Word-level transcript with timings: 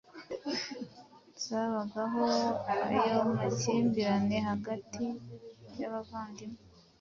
zabagaho. 1.43 2.27
Ayo 2.73 3.17
makimbirane 3.37 4.37
hagati 4.49 5.05
y’abavandimwe 5.79 6.61